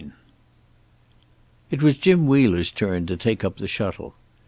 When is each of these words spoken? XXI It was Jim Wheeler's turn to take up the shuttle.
XXI 0.01 0.11
It 1.69 1.83
was 1.83 1.95
Jim 1.95 2.25
Wheeler's 2.25 2.71
turn 2.71 3.05
to 3.05 3.15
take 3.15 3.43
up 3.43 3.57
the 3.57 3.67
shuttle. 3.67 4.15